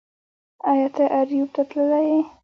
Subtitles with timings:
[0.69, 2.19] ایا ته اریوب ته تللی یې